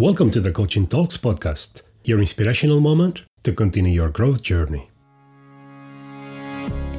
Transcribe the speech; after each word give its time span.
Welcome 0.00 0.30
to 0.30 0.40
the 0.40 0.50
Coaching 0.50 0.86
Talks 0.86 1.18
podcast, 1.18 1.82
your 2.04 2.20
inspirational 2.20 2.80
moment 2.80 3.24
to 3.42 3.52
continue 3.52 3.92
your 3.92 4.08
growth 4.08 4.42
journey. 4.42 4.88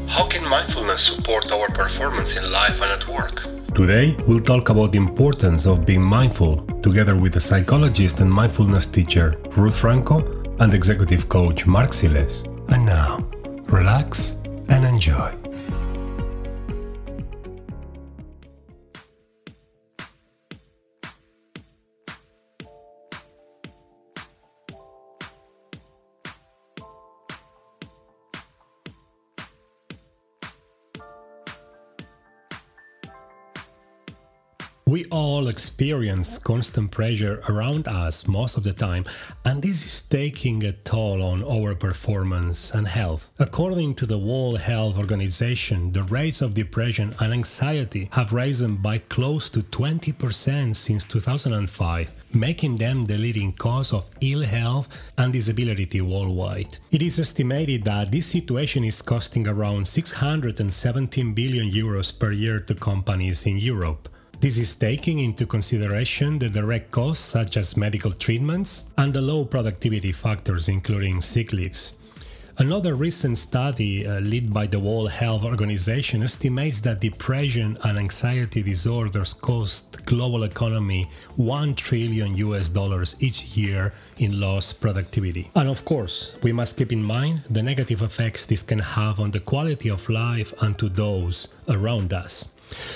How 0.06 0.28
can 0.28 0.48
mindfulness 0.48 1.02
support 1.02 1.52
our 1.52 1.68
performance 1.70 2.36
in 2.36 2.52
life 2.52 2.80
and 2.80 2.92
at 2.92 3.08
work? 3.08 3.42
Today, 3.74 4.16
we'll 4.28 4.40
talk 4.40 4.70
about 4.70 4.92
the 4.92 5.00
importance 5.00 5.66
of 5.66 5.84
being 5.84 6.04
mindful 6.04 6.58
together 6.84 7.16
with 7.16 7.34
the 7.34 7.42
psychologist 7.42 8.20
and 8.20 8.32
mindfulness 8.32 8.86
teacher 8.86 9.36
Ruth 9.58 9.78
Franco 9.78 10.20
and 10.60 10.72
executive 10.72 11.28
coach 11.28 11.66
Marc 11.66 11.90
Siles. 11.90 12.46
And 12.72 12.86
now, 12.86 13.28
relax 13.72 14.36
and 14.70 14.86
enjoy. 14.86 15.41
We 34.92 35.06
all 35.06 35.48
experience 35.48 36.38
constant 36.38 36.92
pressure 36.92 37.42
around 37.48 37.88
us 37.88 38.28
most 38.28 38.58
of 38.58 38.64
the 38.64 38.74
time, 38.74 39.06
and 39.46 39.64
this 39.64 39.86
is 39.86 40.02
taking 40.02 40.66
a 40.66 40.74
toll 40.74 41.24
on 41.24 41.46
our 41.46 41.76
performance 41.76 42.72
and 42.72 42.86
health. 42.86 43.30
According 43.40 43.96
to 43.96 44.06
the 44.06 44.18
World 44.18 44.60
Health 44.60 44.98
Organization, 44.98 45.94
the 45.94 46.04
rates 46.04 46.42
of 46.42 46.54
depression 46.54 47.16
and 47.22 47.32
anxiety 47.32 48.10
have 48.12 48.34
risen 48.34 48.76
by 48.76 48.98
close 48.98 49.50
to 49.52 49.62
20% 49.62 50.76
since 50.76 51.06
2005 51.06 52.12
making 52.34 52.78
them 52.78 53.06
the 53.06 53.18
leading 53.18 53.52
cause 53.52 53.92
of 53.92 54.10
ill 54.22 54.42
health 54.42 54.88
and 55.18 55.34
disability 55.34 56.02
worldwide. 56.02 56.78
It 56.90 57.02
is 57.02 57.20
estimated 57.20 57.84
that 57.86 58.12
this 58.12 58.28
situation 58.28 58.84
is 58.86 59.02
costing 59.02 59.48
around 59.48 59.88
617 59.88 61.34
billion 61.34 61.70
euros 61.70 62.18
per 62.18 62.32
year 62.32 62.60
to 62.62 62.76
companies 62.76 63.46
in 63.46 63.58
Europe. 63.58 64.10
This 64.42 64.58
is 64.58 64.74
taking 64.74 65.20
into 65.20 65.46
consideration 65.46 66.40
the 66.40 66.50
direct 66.50 66.90
costs 66.90 67.24
such 67.24 67.58
as 67.58 67.78
medical 67.78 68.12
treatments 68.12 68.86
and 68.98 69.14
the 69.14 69.22
low 69.22 69.46
productivity 69.46 70.12
factors 70.12 70.68
including 70.68 71.22
sick 71.22 71.54
leaves. 71.54 71.96
Another 72.58 72.96
recent 72.96 73.38
study 73.38 74.08
uh, 74.08 74.20
led 74.22 74.52
by 74.52 74.66
the 74.66 74.80
World 74.80 75.12
Health 75.12 75.44
Organization 75.44 76.24
estimates 76.24 76.80
that 76.80 77.02
depression 77.02 77.78
and 77.84 78.00
anxiety 78.00 78.64
disorders 78.64 79.36
cost 79.36 80.04
global 80.08 80.42
economy 80.44 81.08
1 81.36 81.76
trillion 81.76 82.36
US 82.38 82.68
dollars 82.70 83.16
each 83.20 83.44
year 83.56 83.94
in 84.18 84.40
lost 84.40 84.82
productivity. 84.82 85.52
And 85.54 85.70
of 85.70 85.86
course, 85.86 86.36
we 86.42 86.52
must 86.52 86.78
keep 86.78 86.92
in 86.92 87.04
mind 87.04 87.44
the 87.48 87.62
negative 87.62 88.02
effects 88.02 88.48
this 88.48 88.64
can 88.64 88.80
have 88.80 89.20
on 89.20 89.30
the 89.30 89.40
quality 89.40 89.92
of 89.92 90.10
life 90.10 90.52
and 90.62 90.80
to 90.80 90.90
those 90.90 91.48
around 91.70 92.12
us. 92.12 92.50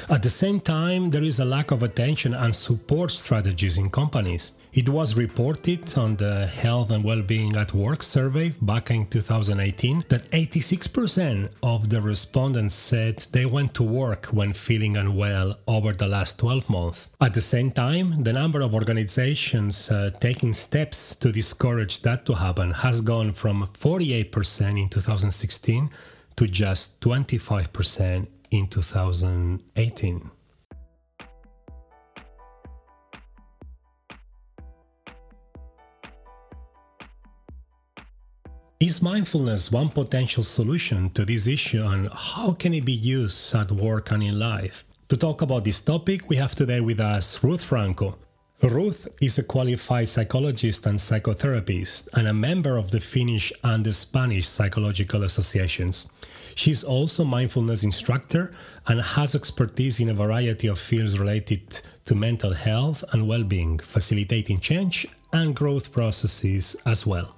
At 0.09 0.23
the 0.23 0.29
same 0.29 0.59
time, 0.59 1.09
there 1.09 1.23
is 1.23 1.39
a 1.39 1.45
lack 1.45 1.71
of 1.71 1.83
attention 1.83 2.33
and 2.33 2.55
support 2.55 3.11
strategies 3.11 3.77
in 3.77 3.89
companies. 3.89 4.53
It 4.73 4.89
was 4.89 5.15
reported 5.15 5.97
on 5.97 6.17
the 6.17 6.47
Health 6.47 6.91
and 6.91 7.03
Wellbeing 7.03 7.55
at 7.55 7.73
Work 7.73 8.03
survey 8.03 8.49
back 8.61 8.91
in 8.91 9.07
2018 9.07 10.03
that 10.09 10.29
86% 10.31 11.49
of 11.63 11.89
the 11.89 12.01
respondents 12.01 12.75
said 12.75 13.19
they 13.31 13.45
went 13.45 13.73
to 13.75 13.83
work 13.83 14.25
when 14.27 14.51
feeling 14.51 14.97
unwell 14.97 15.57
over 15.65 15.93
the 15.93 16.07
last 16.07 16.39
12 16.39 16.69
months. 16.69 17.09
At 17.21 17.33
the 17.33 17.41
same 17.41 17.71
time, 17.71 18.23
the 18.23 18.33
number 18.33 18.59
of 18.59 18.75
organizations 18.75 19.89
uh, 19.89 20.11
taking 20.19 20.53
steps 20.53 21.15
to 21.15 21.31
discourage 21.31 22.01
that 22.01 22.25
to 22.25 22.33
happen 22.33 22.71
has 22.71 22.99
gone 22.99 23.31
from 23.31 23.67
48% 23.73 24.81
in 24.81 24.89
2016 24.89 25.89
to 26.35 26.47
just 26.47 26.99
25% 26.99 28.27
in 28.51 28.67
2018. 28.67 30.31
Is 38.79 39.01
mindfulness 39.01 39.71
one 39.71 39.89
potential 39.89 40.43
solution 40.43 41.09
to 41.11 41.25
this 41.25 41.47
issue 41.47 41.81
and 41.81 42.09
how 42.13 42.53
can 42.53 42.73
it 42.73 42.85
be 42.85 42.91
used 42.91 43.55
at 43.55 43.71
work 43.71 44.11
and 44.11 44.21
in 44.21 44.37
life? 44.37 44.83
To 45.09 45.17
talk 45.17 45.41
about 45.41 45.63
this 45.63 45.81
topic, 45.81 46.29
we 46.29 46.35
have 46.35 46.55
today 46.55 46.81
with 46.81 46.99
us 46.99 47.43
Ruth 47.43 47.63
Franco. 47.63 48.17
Ruth 48.63 49.09
is 49.21 49.37
a 49.37 49.43
qualified 49.43 50.07
psychologist 50.07 50.85
and 50.85 50.97
psychotherapist 50.97 52.07
and 52.13 52.25
a 52.27 52.33
member 52.33 52.77
of 52.77 52.89
the 52.89 53.01
Finnish 53.01 53.51
and 53.63 53.85
the 53.85 53.91
Spanish 53.91 54.47
psychological 54.47 55.23
associations. 55.23 56.09
She's 56.55 56.83
also 56.83 57.25
mindfulness 57.25 57.83
instructor 57.83 58.53
and 58.87 59.01
has 59.01 59.35
expertise 59.35 59.99
in 59.99 60.07
a 60.07 60.13
variety 60.13 60.67
of 60.67 60.79
fields 60.79 61.19
related 61.19 61.81
to 62.05 62.15
mental 62.15 62.53
health 62.53 63.03
and 63.11 63.27
well-being, 63.27 63.79
facilitating 63.79 64.59
change 64.59 65.05
and 65.33 65.53
growth 65.53 65.91
processes 65.91 66.77
as 66.85 67.05
well. 67.05 67.35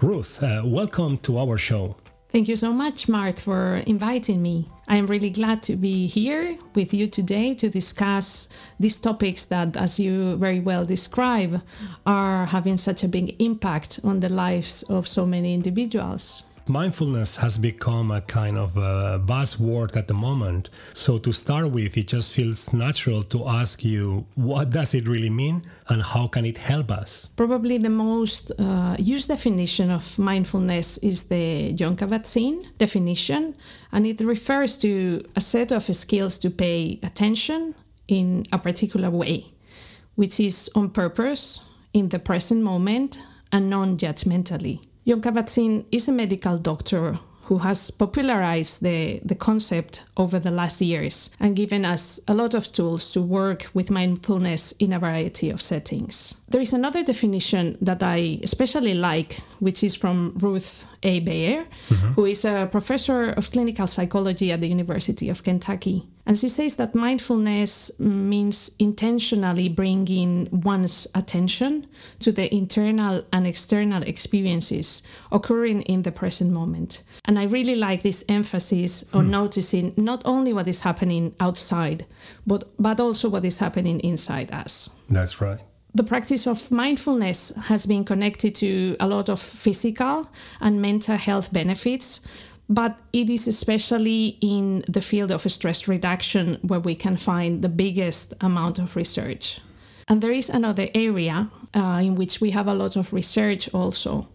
Ruth, 0.00 0.40
uh, 0.40 0.62
welcome 0.64 1.18
to 1.18 1.38
our 1.38 1.58
show. 1.58 1.96
Thank 2.32 2.46
you 2.46 2.54
so 2.54 2.72
much, 2.72 3.08
Marc, 3.08 3.40
for 3.40 3.78
inviting 3.88 4.40
me. 4.40 4.68
I 4.86 4.96
am 4.96 5.06
really 5.06 5.30
glad 5.30 5.64
to 5.64 5.74
be 5.74 6.06
here 6.06 6.56
with 6.76 6.94
you 6.94 7.08
today 7.08 7.54
to 7.54 7.68
discuss 7.68 8.48
these 8.78 9.00
topics 9.00 9.44
that, 9.46 9.76
as 9.76 9.98
you 9.98 10.36
very 10.36 10.60
well 10.60 10.84
describe, 10.84 11.60
are 12.06 12.46
having 12.46 12.76
such 12.76 13.02
a 13.02 13.08
big 13.08 13.34
impact 13.42 13.98
on 14.04 14.20
the 14.20 14.32
lives 14.32 14.84
of 14.84 15.08
so 15.08 15.26
many 15.26 15.54
individuals 15.54 16.44
mindfulness 16.68 17.36
has 17.36 17.58
become 17.58 18.10
a 18.10 18.20
kind 18.20 18.56
of 18.58 18.76
a 18.76 19.20
buzzword 19.24 19.96
at 19.96 20.08
the 20.08 20.14
moment. 20.14 20.70
So 20.92 21.18
to 21.18 21.32
start 21.32 21.70
with, 21.70 21.96
it 21.96 22.08
just 22.08 22.32
feels 22.32 22.72
natural 22.72 23.22
to 23.24 23.48
ask 23.48 23.84
you 23.84 24.26
what 24.34 24.70
does 24.70 24.94
it 24.94 25.08
really 25.08 25.30
mean 25.30 25.62
and 25.88 26.02
how 26.02 26.28
can 26.28 26.44
it 26.44 26.58
help 26.58 26.90
us? 26.90 27.28
Probably 27.36 27.78
the 27.78 27.90
most 27.90 28.52
uh, 28.58 28.96
used 28.98 29.28
definition 29.28 29.90
of 29.90 30.18
mindfulness 30.18 30.98
is 30.98 31.24
the 31.24 31.72
Jon 31.72 31.96
Kabat-Zinn 31.96 32.62
definition, 32.78 33.54
and 33.92 34.06
it 34.06 34.20
refers 34.20 34.76
to 34.78 35.24
a 35.36 35.40
set 35.40 35.72
of 35.72 35.84
skills 35.94 36.38
to 36.38 36.50
pay 36.50 36.98
attention 37.02 37.74
in 38.08 38.44
a 38.52 38.58
particular 38.58 39.10
way, 39.10 39.46
which 40.16 40.40
is 40.40 40.70
on 40.74 40.90
purpose, 40.90 41.60
in 41.92 42.08
the 42.08 42.18
present 42.18 42.62
moment, 42.62 43.20
and 43.52 43.68
non-judgmentally. 43.68 44.80
Jon 45.10 45.20
Kabat-Zinn 45.20 45.86
is 45.90 46.06
a 46.06 46.12
medical 46.12 46.56
doctor 46.56 47.18
who 47.46 47.58
has 47.58 47.90
popularized 47.90 48.80
the, 48.80 49.20
the 49.24 49.34
concept 49.34 50.04
over 50.16 50.38
the 50.38 50.52
last 50.52 50.80
years 50.80 51.30
and 51.40 51.56
given 51.56 51.84
us 51.84 52.20
a 52.28 52.32
lot 52.32 52.54
of 52.54 52.72
tools 52.72 53.10
to 53.10 53.20
work 53.20 53.68
with 53.74 53.90
mindfulness 53.90 54.70
in 54.78 54.92
a 54.92 55.00
variety 55.00 55.50
of 55.50 55.60
settings. 55.60 56.36
There 56.48 56.60
is 56.60 56.72
another 56.72 57.02
definition 57.02 57.76
that 57.80 58.04
I 58.04 58.38
especially 58.44 58.94
like, 58.94 59.40
which 59.58 59.82
is 59.82 59.96
from 59.96 60.32
Ruth 60.36 60.86
A. 61.02 61.18
Baer, 61.18 61.66
mm-hmm. 61.88 62.12
who 62.12 62.26
is 62.26 62.44
a 62.44 62.68
professor 62.70 63.30
of 63.30 63.50
clinical 63.50 63.88
psychology 63.88 64.52
at 64.52 64.60
the 64.60 64.68
University 64.68 65.28
of 65.28 65.42
Kentucky. 65.42 66.06
And 66.26 66.38
she 66.38 66.48
says 66.48 66.76
that 66.76 66.94
mindfulness 66.94 67.98
means 67.98 68.70
intentionally 68.78 69.68
bringing 69.68 70.48
one's 70.50 71.06
attention 71.14 71.86
to 72.20 72.30
the 72.32 72.52
internal 72.54 73.24
and 73.32 73.46
external 73.46 74.02
experiences 74.02 75.02
occurring 75.32 75.82
in 75.82 76.02
the 76.02 76.12
present 76.12 76.52
moment. 76.52 77.02
And 77.24 77.38
I 77.38 77.44
really 77.44 77.76
like 77.76 78.02
this 78.02 78.24
emphasis 78.28 79.12
on 79.14 79.24
hmm. 79.26 79.30
noticing 79.30 79.94
not 79.96 80.22
only 80.24 80.52
what 80.52 80.68
is 80.68 80.82
happening 80.82 81.34
outside, 81.40 82.06
but, 82.46 82.64
but 82.78 83.00
also 83.00 83.28
what 83.28 83.44
is 83.44 83.58
happening 83.58 84.00
inside 84.00 84.52
us. 84.52 84.90
That's 85.08 85.40
right. 85.40 85.60
The 85.92 86.04
practice 86.04 86.46
of 86.46 86.70
mindfulness 86.70 87.52
has 87.64 87.84
been 87.84 88.04
connected 88.04 88.54
to 88.56 88.96
a 89.00 89.08
lot 89.08 89.28
of 89.28 89.40
physical 89.40 90.28
and 90.60 90.80
mental 90.80 91.16
health 91.16 91.52
benefits, 91.52 92.20
but 92.70 93.00
it 93.12 93.28
is 93.28 93.48
especially 93.48 94.38
in 94.40 94.84
the 94.88 95.00
field 95.00 95.32
of 95.32 95.42
stress 95.50 95.88
reduction 95.88 96.56
where 96.62 96.78
we 96.78 96.94
can 96.94 97.16
find 97.16 97.62
the 97.62 97.68
biggest 97.68 98.32
amount 98.40 98.78
of 98.78 98.94
research. 98.94 99.60
And 100.06 100.20
there 100.20 100.32
is 100.32 100.48
another 100.48 100.88
area 100.94 101.50
uh, 101.74 102.00
in 102.02 102.14
which 102.14 102.40
we 102.40 102.52
have 102.52 102.68
a 102.68 102.74
lot 102.74 102.96
of 102.96 103.12
research 103.12 103.68
also, 103.74 104.28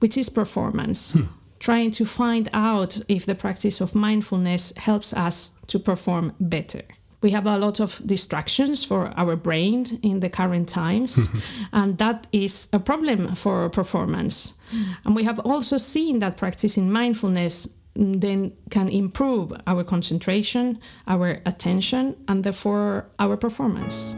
which 0.00 0.18
is 0.18 0.28
performance. 0.28 1.12
Hmm. 1.12 1.24
Trying 1.58 1.92
to 1.92 2.04
find 2.04 2.48
out 2.52 3.00
if 3.08 3.24
the 3.24 3.34
practice 3.34 3.80
of 3.80 3.94
mindfulness 3.94 4.72
helps 4.76 5.12
us 5.12 5.52
to 5.68 5.78
perform 5.78 6.34
better. 6.38 6.82
We 7.22 7.30
have 7.30 7.46
a 7.46 7.58
lot 7.58 7.80
of 7.80 8.02
distractions 8.06 8.84
for 8.84 9.12
our 9.16 9.36
brain 9.36 9.98
in 10.02 10.20
the 10.20 10.28
current 10.28 10.68
times, 10.68 11.28
and 11.72 11.98
that 11.98 12.26
is 12.32 12.68
a 12.72 12.78
problem 12.78 13.34
for 13.34 13.68
performance. 13.70 14.54
And 15.04 15.16
we 15.16 15.24
have 15.24 15.38
also 15.40 15.76
seen 15.76 16.18
that 16.18 16.36
practicing 16.36 16.90
mindfulness 16.90 17.74
mm, 17.96 18.20
then 18.20 18.52
can 18.70 18.88
improve 18.88 19.52
our 19.66 19.84
concentration, 19.84 20.78
our 21.06 21.40
attention, 21.46 22.16
and 22.28 22.44
therefore 22.44 23.06
our 23.18 23.36
performance. 23.36 24.14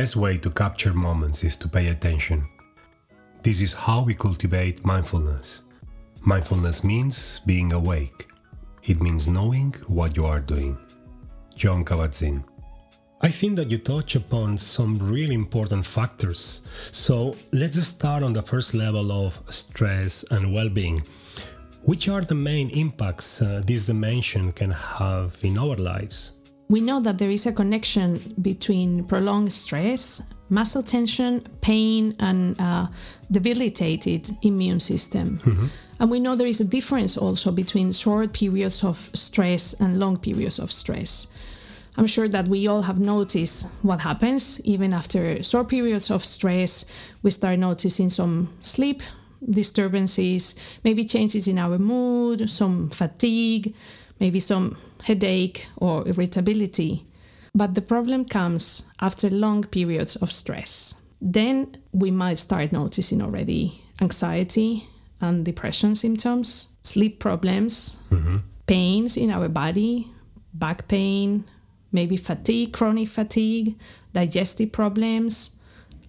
Best 0.00 0.14
way 0.14 0.36
to 0.36 0.50
capture 0.50 0.92
moments 0.92 1.42
is 1.42 1.56
to 1.56 1.66
pay 1.66 1.86
attention. 1.88 2.46
This 3.42 3.62
is 3.62 3.72
how 3.72 4.02
we 4.02 4.14
cultivate 4.14 4.84
mindfulness. 4.84 5.62
Mindfulness 6.20 6.84
means 6.84 7.40
being 7.46 7.72
awake. 7.72 8.28
It 8.84 9.00
means 9.00 9.26
knowing 9.26 9.72
what 9.86 10.14
you 10.14 10.26
are 10.26 10.40
doing. 10.40 10.76
Jon 11.54 11.82
Kabat-Zinn. 11.82 12.44
I 13.22 13.30
think 13.30 13.56
that 13.56 13.70
you 13.70 13.78
touch 13.78 14.16
upon 14.16 14.58
some 14.58 14.98
really 14.98 15.34
important 15.34 15.86
factors. 15.86 16.40
So 16.92 17.34
let's 17.52 17.82
start 17.86 18.22
on 18.22 18.34
the 18.34 18.42
first 18.42 18.74
level 18.74 19.10
of 19.10 19.40
stress 19.48 20.26
and 20.30 20.52
well 20.52 20.68
being. 20.68 21.02
Which 21.84 22.10
are 22.10 22.20
the 22.20 22.34
main 22.34 22.68
impacts 22.68 23.40
uh, 23.40 23.62
this 23.64 23.86
dimension 23.86 24.52
can 24.52 24.72
have 24.72 25.40
in 25.42 25.56
our 25.56 25.76
lives? 25.76 26.35
We 26.68 26.80
know 26.80 27.00
that 27.00 27.18
there 27.18 27.30
is 27.30 27.46
a 27.46 27.52
connection 27.52 28.34
between 28.42 29.04
prolonged 29.04 29.52
stress, 29.52 30.22
muscle 30.48 30.82
tension, 30.82 31.46
pain, 31.60 32.14
and 32.18 32.60
uh, 32.60 32.88
debilitated 33.30 34.30
immune 34.42 34.80
system. 34.80 35.38
Mm-hmm. 35.38 35.66
And 35.98 36.10
we 36.10 36.20
know 36.20 36.36
there 36.36 36.46
is 36.46 36.60
a 36.60 36.64
difference 36.64 37.16
also 37.16 37.50
between 37.50 37.92
short 37.92 38.32
periods 38.32 38.84
of 38.84 39.10
stress 39.14 39.74
and 39.80 39.98
long 39.98 40.18
periods 40.18 40.58
of 40.58 40.70
stress. 40.70 41.28
I'm 41.96 42.06
sure 42.06 42.28
that 42.28 42.48
we 42.48 42.66
all 42.66 42.82
have 42.82 43.00
noticed 43.00 43.68
what 43.80 44.00
happens 44.00 44.60
even 44.64 44.92
after 44.92 45.42
short 45.42 45.68
periods 45.68 46.10
of 46.10 46.24
stress. 46.24 46.84
We 47.22 47.30
start 47.30 47.58
noticing 47.58 48.10
some 48.10 48.50
sleep 48.60 49.02
disturbances, 49.48 50.54
maybe 50.84 51.04
changes 51.04 51.48
in 51.48 51.58
our 51.58 51.78
mood, 51.78 52.50
some 52.50 52.90
fatigue, 52.90 53.74
maybe 54.20 54.40
some 54.40 54.76
headache 55.04 55.68
or 55.76 56.06
irritability. 56.06 57.06
But 57.54 57.74
the 57.74 57.82
problem 57.82 58.24
comes 58.24 58.84
after 59.00 59.30
long 59.30 59.64
periods 59.64 60.16
of 60.16 60.30
stress. 60.30 60.94
Then 61.20 61.76
we 61.92 62.10
might 62.10 62.38
start 62.38 62.72
noticing 62.72 63.22
already 63.22 63.82
anxiety 64.00 64.88
and 65.20 65.44
depression 65.44 65.96
symptoms, 65.96 66.68
sleep 66.82 67.18
problems, 67.18 67.96
mm-hmm. 68.10 68.38
pains 68.66 69.16
in 69.16 69.30
our 69.30 69.48
body, 69.48 70.10
back 70.52 70.88
pain, 70.88 71.44
maybe 71.92 72.16
fatigue, 72.16 72.72
chronic 72.72 73.08
fatigue, 73.08 73.78
digestive 74.12 74.72
problems, 74.72 75.56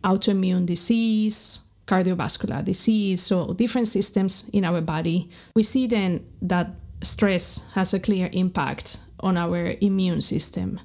autoimmune 0.04 0.66
disease, 0.66 1.62
cardiovascular 1.86 2.64
disease, 2.64 3.22
so 3.22 3.54
different 3.54 3.88
systems 3.88 4.50
in 4.52 4.66
our 4.66 4.82
body. 4.82 5.30
We 5.56 5.64
see 5.64 5.88
then 5.88 6.26
that 6.42 6.72
stress 7.02 7.66
has 7.74 7.94
a 7.94 8.00
clear 8.00 8.30
impact 8.32 8.98
on 9.20 9.38
our 9.38 9.76
immune 9.82 10.22
system. 10.22 10.80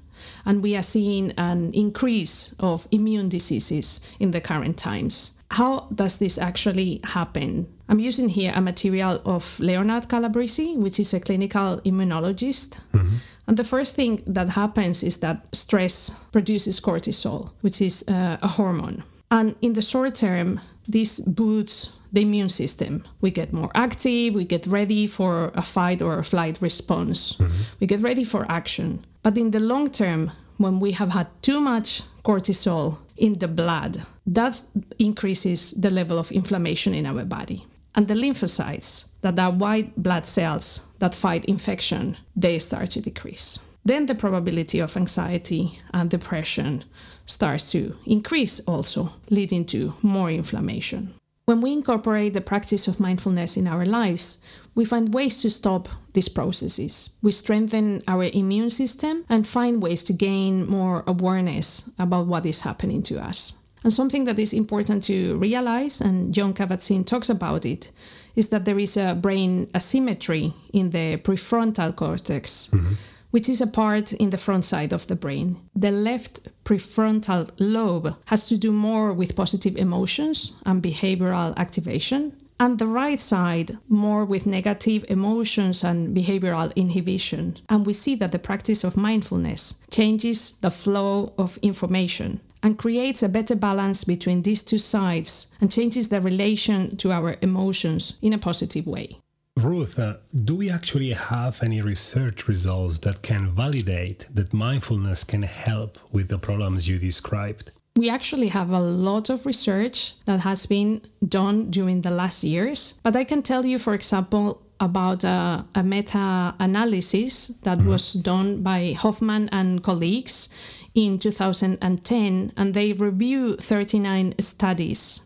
And 0.44 0.62
we 0.62 0.76
are 0.76 0.82
seeing 0.82 1.32
an 1.32 1.72
increase 1.72 2.54
of 2.60 2.86
immune 2.90 3.28
diseases 3.28 4.00
in 4.20 4.30
the 4.30 4.40
current 4.40 4.76
times. 4.76 5.32
How 5.50 5.88
does 5.94 6.18
this 6.18 6.38
actually 6.38 7.00
happen? 7.04 7.66
I'm 7.88 7.98
using 7.98 8.28
here 8.30 8.52
a 8.54 8.60
material 8.60 9.20
of 9.26 9.60
Leonard 9.60 10.08
Calabrese, 10.08 10.76
which 10.76 10.98
is 10.98 11.12
a 11.12 11.20
clinical 11.20 11.80
immunologist. 11.84 12.78
Mm-hmm. 12.94 13.16
And 13.46 13.56
the 13.56 13.64
first 13.64 13.94
thing 13.94 14.22
that 14.26 14.50
happens 14.50 15.02
is 15.02 15.18
that 15.18 15.46
stress 15.54 16.10
produces 16.30 16.80
cortisol, 16.80 17.50
which 17.60 17.82
is 17.82 18.04
uh, 18.08 18.38
a 18.40 18.48
hormone. 18.48 19.02
And 19.32 19.56
in 19.62 19.72
the 19.72 19.80
short 19.80 20.14
term, 20.14 20.60
this 20.86 21.18
boosts 21.18 21.96
the 22.12 22.20
immune 22.20 22.50
system. 22.50 23.02
We 23.22 23.30
get 23.30 23.50
more 23.50 23.70
active, 23.74 24.34
we 24.34 24.44
get 24.44 24.66
ready 24.66 25.06
for 25.06 25.50
a 25.54 25.62
fight 25.62 26.02
or 26.02 26.18
a 26.18 26.24
flight 26.24 26.60
response, 26.60 27.36
mm-hmm. 27.36 27.62
we 27.80 27.86
get 27.86 28.00
ready 28.00 28.24
for 28.24 28.44
action. 28.50 29.06
But 29.22 29.38
in 29.38 29.50
the 29.50 29.58
long 29.60 29.90
term, 29.90 30.32
when 30.58 30.80
we 30.80 30.92
have 30.92 31.12
had 31.12 31.28
too 31.40 31.62
much 31.62 32.02
cortisol 32.24 32.98
in 33.16 33.38
the 33.38 33.48
blood, 33.48 34.02
that 34.26 34.60
increases 34.98 35.70
the 35.70 35.90
level 35.90 36.18
of 36.18 36.30
inflammation 36.30 36.92
in 36.94 37.06
our 37.06 37.24
body. 37.24 37.66
And 37.94 38.08
the 38.08 38.14
lymphocytes, 38.14 39.06
that 39.22 39.38
are 39.38 39.50
white 39.50 39.96
blood 39.96 40.26
cells 40.26 40.82
that 40.98 41.14
fight 41.14 41.44
infection, 41.46 42.18
they 42.36 42.58
start 42.58 42.90
to 42.90 43.00
decrease. 43.00 43.60
Then 43.84 44.06
the 44.06 44.14
probability 44.14 44.78
of 44.78 44.96
anxiety 44.96 45.80
and 45.92 46.08
depression 46.08 46.84
starts 47.26 47.72
to 47.72 47.96
increase, 48.06 48.60
also 48.60 49.14
leading 49.30 49.64
to 49.66 49.94
more 50.02 50.30
inflammation. 50.30 51.14
When 51.44 51.60
we 51.60 51.72
incorporate 51.72 52.34
the 52.34 52.40
practice 52.40 52.86
of 52.86 53.00
mindfulness 53.00 53.56
in 53.56 53.66
our 53.66 53.84
lives, 53.84 54.38
we 54.76 54.84
find 54.84 55.12
ways 55.12 55.42
to 55.42 55.50
stop 55.50 55.88
these 56.12 56.28
processes. 56.28 57.10
We 57.20 57.32
strengthen 57.32 58.02
our 58.06 58.24
immune 58.24 58.70
system 58.70 59.24
and 59.28 59.46
find 59.46 59.82
ways 59.82 60.04
to 60.04 60.12
gain 60.12 60.68
more 60.68 61.02
awareness 61.06 61.90
about 61.98 62.28
what 62.28 62.46
is 62.46 62.60
happening 62.60 63.02
to 63.04 63.18
us. 63.18 63.56
And 63.82 63.92
something 63.92 64.24
that 64.24 64.38
is 64.38 64.52
important 64.52 65.02
to 65.04 65.36
realize, 65.38 66.00
and 66.00 66.32
Jon 66.32 66.54
Kabat-Zinn 66.54 67.02
talks 67.02 67.28
about 67.28 67.66
it, 67.66 67.90
is 68.36 68.50
that 68.50 68.64
there 68.64 68.78
is 68.78 68.96
a 68.96 69.18
brain 69.20 69.68
asymmetry 69.74 70.54
in 70.72 70.90
the 70.90 71.16
prefrontal 71.16 71.94
cortex. 71.96 72.70
Mm-hmm 72.72 72.94
which 73.32 73.48
is 73.48 73.60
a 73.60 73.66
part 73.66 74.12
in 74.12 74.30
the 74.30 74.38
front 74.38 74.64
side 74.64 74.92
of 74.92 75.06
the 75.08 75.16
brain. 75.16 75.56
The 75.74 75.90
left 75.90 76.48
prefrontal 76.64 77.50
lobe 77.58 78.14
has 78.26 78.46
to 78.46 78.56
do 78.56 78.70
more 78.70 79.12
with 79.12 79.34
positive 79.34 79.76
emotions 79.76 80.52
and 80.64 80.82
behavioral 80.82 81.56
activation, 81.56 82.36
and 82.60 82.78
the 82.78 82.86
right 82.86 83.20
side 83.20 83.76
more 83.88 84.24
with 84.24 84.46
negative 84.46 85.04
emotions 85.08 85.82
and 85.82 86.16
behavioral 86.16 86.72
inhibition. 86.76 87.56
And 87.68 87.84
we 87.84 87.92
see 87.92 88.14
that 88.16 88.30
the 88.30 88.38
practice 88.38 88.84
of 88.84 88.96
mindfulness 88.96 89.80
changes 89.90 90.52
the 90.60 90.70
flow 90.70 91.32
of 91.36 91.58
information 91.62 92.40
and 92.62 92.78
creates 92.78 93.22
a 93.22 93.28
better 93.28 93.56
balance 93.56 94.04
between 94.04 94.42
these 94.42 94.62
two 94.62 94.78
sides 94.78 95.48
and 95.60 95.72
changes 95.72 96.08
the 96.08 96.20
relation 96.20 96.96
to 96.98 97.10
our 97.10 97.36
emotions 97.42 98.16
in 98.22 98.32
a 98.32 98.38
positive 98.38 98.86
way. 98.86 99.18
Ruth, 99.56 99.98
uh, 99.98 100.16
do 100.34 100.56
we 100.56 100.70
actually 100.70 101.12
have 101.12 101.62
any 101.62 101.82
research 101.82 102.48
results 102.48 102.98
that 103.00 103.22
can 103.22 103.50
validate 103.50 104.26
that 104.34 104.54
mindfulness 104.54 105.24
can 105.24 105.42
help 105.42 105.98
with 106.10 106.28
the 106.28 106.38
problems 106.38 106.88
you 106.88 106.98
described? 106.98 107.70
We 107.94 108.08
actually 108.08 108.48
have 108.48 108.70
a 108.70 108.80
lot 108.80 109.28
of 109.28 109.44
research 109.44 110.14
that 110.24 110.40
has 110.40 110.64
been 110.64 111.02
done 111.28 111.70
during 111.70 112.00
the 112.00 112.10
last 112.10 112.42
years, 112.42 112.94
but 113.02 113.14
I 113.14 113.24
can 113.24 113.42
tell 113.42 113.66
you, 113.66 113.78
for 113.78 113.92
example, 113.92 114.62
about 114.80 115.22
a, 115.22 115.66
a 115.74 115.82
meta 115.82 116.54
analysis 116.58 117.48
that 117.62 117.78
mm-hmm. 117.78 117.90
was 117.90 118.14
done 118.14 118.62
by 118.62 118.94
Hofmann 118.98 119.50
and 119.52 119.82
colleagues 119.82 120.48
in 120.94 121.18
2010, 121.18 122.52
and 122.56 122.74
they 122.74 122.94
review 122.94 123.56
39 123.56 124.34
studies. 124.40 125.20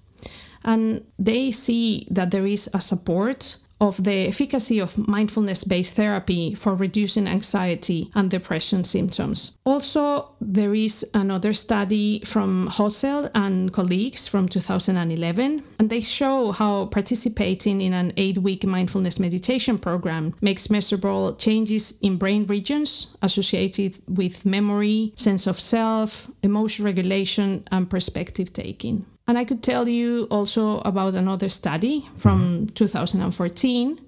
And 0.64 1.04
they 1.16 1.52
see 1.52 2.09
that 2.11 2.33
there 2.33 2.47
is 2.47 2.68
a 2.75 2.80
support 2.80 3.59
of 3.80 4.02
the 4.02 4.26
efficacy 4.28 4.78
of 4.78 4.97
mindfulness 5.06 5.64
based 5.64 5.95
therapy 5.95 6.54
for 6.54 6.75
reducing 6.75 7.26
anxiety 7.26 8.11
and 8.14 8.30
depression 8.30 8.85
symptoms. 8.85 9.56
Also, 9.64 10.30
there 10.40 10.75
is 10.75 11.04
another 11.12 11.52
study 11.52 12.23
from 12.25 12.68
Hölzel 12.71 13.30
and 13.35 13.73
colleagues 13.73 14.26
from 14.26 14.49
2011, 14.49 15.62
and 15.78 15.90
they 15.90 16.00
show 16.00 16.52
how 16.52 16.87
participating 16.87 17.80
in 17.80 17.92
an 17.92 18.12
eight 18.16 18.38
week 18.38 18.64
mindfulness 18.64 19.18
meditation 19.18 19.78
program 19.78 20.35
makes 20.40 20.71
measurable 20.71 21.35
changes 21.35 21.99
in 22.00 22.16
brain 22.16 22.47
regions 22.47 23.09
associated 23.23 23.99
with 24.09 24.47
memory, 24.47 25.12
sense 25.16 25.47
of 25.47 25.61
self, 25.61 26.30
emotion 26.42 26.85
regulation, 26.85 27.64
and 27.71 27.90
perspective 27.90 28.52
taking. 28.52 29.04
And 29.26 29.37
I 29.37 29.45
could 29.45 29.62
tell 29.62 29.88
you 29.88 30.28
also 30.30 30.78
about 30.80 31.14
another 31.14 31.49
study 31.49 32.09
from 32.16 32.66
mm-hmm. 32.66 32.75
2014. 32.75 34.00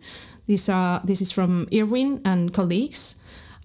This, 0.46 0.68
uh, 0.68 1.00
this 1.04 1.20
is 1.20 1.32
from 1.32 1.68
Irwin 1.74 2.20
and 2.24 2.52
colleagues. 2.54 3.16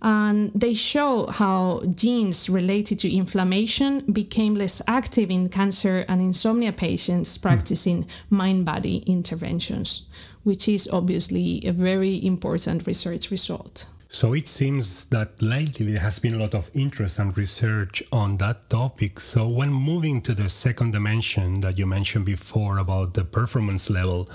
And 0.02 0.52
they 0.54 0.74
show 0.74 1.28
how 1.28 1.82
genes 1.96 2.50
related 2.50 3.00
to 3.00 3.16
inflammation 3.16 4.02
became 4.12 4.54
less 4.54 4.82
active 4.86 5.32
in 5.32 5.48
cancer 5.48 6.04
and 6.10 6.22
insomnia 6.22 6.74
patients 6.74 7.38
hmm. 7.38 7.42
practicing 7.42 8.08
mind 8.30 8.66
body 8.66 8.98
interventions, 9.08 10.06
which 10.44 10.68
is 10.68 10.90
obviously 10.92 11.66
a 11.66 11.72
very 11.72 12.24
important 12.26 12.86
research 12.86 13.32
result. 13.32 13.86
So 14.14 14.34
it 14.34 14.48
seems 14.48 15.06
that 15.06 15.42
lately 15.42 15.94
there 15.94 16.02
has 16.02 16.20
been 16.20 16.36
a 16.36 16.38
lot 16.38 16.54
of 16.54 16.70
interest 16.76 17.18
and 17.18 17.36
research 17.36 18.04
on 18.12 18.38
that 18.38 18.70
topic. 18.70 19.20
So 19.20 19.48
when 19.48 19.74
moving 19.74 20.22
to 20.22 20.36
the 20.36 20.50
second 20.50 20.92
dimension 20.92 21.62
that 21.62 21.80
you 21.80 21.88
mentioned 21.88 22.24
before 22.24 22.78
about 22.78 23.16
the 23.16 23.24
performance 23.24 23.90
level, 23.90 24.30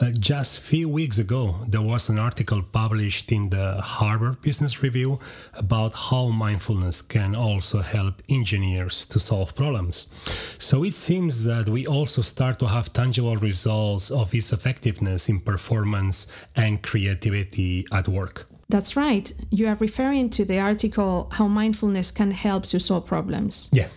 uh, 0.00 0.10
just 0.10 0.58
a 0.58 0.62
few 0.62 0.88
weeks 0.88 1.20
ago 1.20 1.54
there 1.68 1.80
was 1.80 2.08
an 2.08 2.18
article 2.18 2.60
published 2.60 3.30
in 3.30 3.50
the 3.50 3.80
Harvard 3.80 4.40
Business 4.40 4.82
Review 4.82 5.20
about 5.54 5.94
how 5.94 6.30
mindfulness 6.30 7.00
can 7.00 7.36
also 7.36 7.82
help 7.82 8.22
engineers 8.28 9.06
to 9.06 9.20
solve 9.20 9.54
problems. 9.54 10.08
So 10.58 10.82
it 10.82 10.96
seems 10.96 11.44
that 11.44 11.68
we 11.68 11.86
also 11.86 12.22
start 12.22 12.58
to 12.58 12.66
have 12.66 12.92
tangible 12.92 13.36
results 13.36 14.10
of 14.10 14.34
its 14.34 14.52
effectiveness 14.52 15.28
in 15.28 15.38
performance 15.38 16.26
and 16.56 16.82
creativity 16.82 17.86
at 17.92 18.08
work. 18.08 18.49
That's 18.70 18.96
right. 18.96 19.32
You 19.50 19.66
are 19.66 19.74
referring 19.74 20.30
to 20.30 20.44
the 20.44 20.60
article 20.60 21.28
How 21.32 21.48
Mindfulness 21.48 22.12
Can 22.12 22.30
Help 22.30 22.66
to 22.66 22.78
Solve 22.78 23.04
Problems. 23.04 23.68
Yeah. 23.72 23.88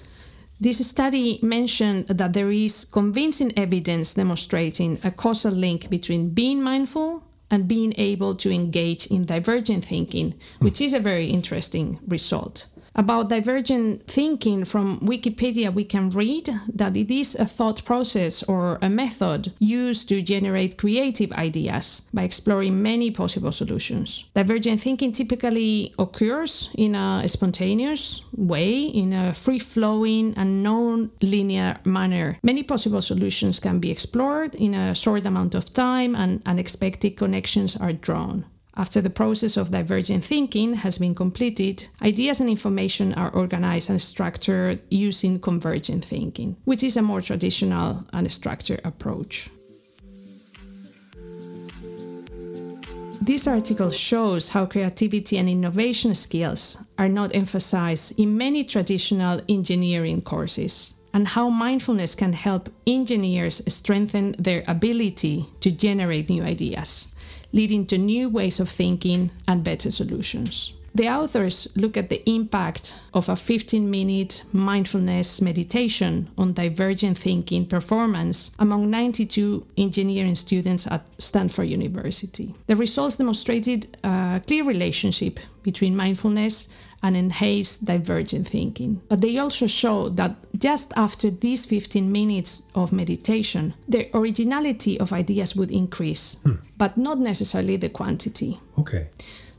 This 0.60 0.86
study 0.88 1.40
mentioned 1.44 2.08
that 2.08 2.34
there 2.34 2.52
is 2.52 2.86
convincing 2.86 3.54
evidence 3.58 4.16
demonstrating 4.16 4.98
a 5.04 5.12
causal 5.12 5.54
link 5.54 5.90
between 5.90 6.30
being 6.30 6.62
mindful 6.62 7.24
and 7.52 7.68
being 7.68 7.94
able 7.98 8.34
to 8.36 8.50
engage 8.50 9.06
in 9.08 9.26
divergent 9.26 9.86
thinking, 9.86 10.34
which 10.60 10.80
hmm. 10.80 10.86
is 10.86 10.94
a 10.94 11.00
very 11.00 11.28
interesting 11.28 12.00
result. 12.08 12.66
About 12.96 13.30
divergent 13.30 14.06
thinking 14.06 14.66
from 14.66 15.00
Wikipedia, 15.00 15.74
we 15.74 15.84
can 15.84 16.12
read 16.12 16.54
that 16.72 16.96
it 16.96 17.10
is 17.10 17.34
a 17.36 17.46
thought 17.46 17.84
process 17.86 18.44
or 18.44 18.78
a 18.84 18.90
method 18.90 19.52
used 19.58 20.08
to 20.10 20.22
generate 20.22 20.78
creative 20.78 21.32
ideas 21.32 22.04
by 22.14 22.22
exploring 22.22 22.84
many 22.84 23.10
possible 23.10 23.52
solutions. 23.52 24.26
Divergent 24.36 24.80
thinking 24.80 25.12
typically 25.12 25.94
occurs 25.98 26.70
in 26.76 26.94
a 26.94 27.28
spontaneous 27.28 28.22
way, 28.36 28.82
in 28.82 29.12
a 29.12 29.34
free 29.34 29.60
flowing 29.60 30.36
and 30.38 30.62
non 30.62 31.10
linear 31.22 31.80
manner. 31.84 32.38
Many 32.44 32.62
possible 32.62 33.02
solutions 33.02 33.60
can 33.60 33.80
be 33.80 33.90
explored 33.90 34.54
in 34.54 34.76
a 34.76 34.94
short 34.94 35.26
amount 35.26 35.56
of 35.56 35.74
time, 35.74 36.16
and 36.16 36.44
unexpected 36.46 37.18
connections 37.18 37.76
are 37.76 37.94
drawn. 37.94 38.46
After 38.76 39.02
the 39.02 39.10
process 39.12 39.56
of 39.56 39.70
divergent 39.70 40.24
thinking 40.24 40.74
has 40.74 40.98
been 40.98 41.14
completed, 41.14 41.88
ideas 42.02 42.42
and 42.42 42.50
information 42.50 43.14
are 43.14 43.30
organized 43.30 43.92
and 43.92 44.02
structured 44.02 44.80
using 44.90 45.40
convergent 45.40 46.04
thinking, 46.04 46.58
which 46.66 46.84
is 46.84 46.98
a 46.98 47.04
more 47.04 47.22
traditional 47.22 48.04
and 48.12 48.32
structured 48.32 48.82
approach. 48.84 49.50
This 53.22 53.48
article 53.48 53.92
shows 53.92 54.50
how 54.50 54.66
creativity 54.66 55.38
and 55.38 55.48
innovation 55.48 56.16
skills 56.16 56.78
are 56.98 57.08
not 57.08 57.34
emphasized 57.36 58.20
in 58.20 58.38
many 58.38 58.64
traditional 58.64 59.40
engineering 59.48 60.22
courses, 60.22 60.96
and 61.14 61.28
how 61.28 61.48
mindfulness 61.50 62.16
can 62.16 62.34
help 62.34 62.70
engineers 62.88 63.62
strengthen 63.72 64.36
their 64.40 64.64
ability 64.68 65.46
to 65.62 65.72
generate 65.72 66.30
new 66.30 66.42
ideas 66.42 67.13
leading 67.54 67.86
to 67.86 67.98
new 67.98 68.28
ways 68.30 68.60
of 68.60 68.68
thinking 68.70 69.32
and 69.48 69.64
better 69.64 69.92
solutions. 69.92 70.74
The 70.96 71.10
authors 71.10 71.68
look 71.76 71.98
at 71.98 72.10
the 72.10 72.22
impact 72.30 73.00
of 73.16 73.28
a 73.28 73.36
15 73.36 73.90
minute 73.90 74.44
mindfulness 74.54 75.42
meditation 75.42 76.30
on 76.38 76.54
divergent 76.54 77.18
thinking 77.18 77.66
performance 77.66 78.52
among 78.60 78.92
92 78.92 79.66
engineering 79.76 80.36
students 80.36 80.86
at 80.86 81.08
Stanford 81.18 81.70
University. 81.70 82.54
The 82.68 82.76
results 82.76 83.18
demonstrated 83.18 83.98
a 84.04 84.40
clear 84.46 84.64
relationship 84.66 85.40
between 85.64 85.96
mindfulness 85.96 86.68
and 87.04 87.18
enhance 87.18 87.78
divergent 87.78 88.48
thinking. 88.48 89.02
But 89.10 89.22
they 89.22 89.38
also 89.38 89.68
show 89.68 90.10
that 90.10 90.36
just 90.58 90.94
after 90.96 91.30
these 91.30 91.66
15 91.66 92.10
minutes 92.12 92.64
of 92.74 92.94
meditation, 92.94 93.74
the 93.88 94.10
originality 94.16 94.98
of 95.00 95.12
ideas 95.12 95.56
would 95.56 95.70
increase, 95.70 96.38
hmm. 96.44 96.56
but 96.78 96.98
not 96.98 97.20
necessarily 97.20 97.76
the 97.76 97.90
quantity. 97.90 98.60
Okay. 98.80 99.10